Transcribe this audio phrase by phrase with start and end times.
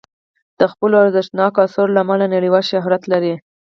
[0.59, 3.33] د خپلو ارزښتناکو اثارو له امله نړیوال شهرت لري.